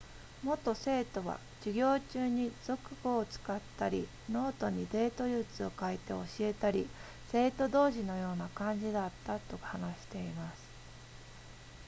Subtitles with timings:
[0.43, 6.89] 元生徒は授業中に俗語を使ったりノートにデート術を書いて教えたり
[7.31, 10.63] 生徒同士のような感じだったと話しています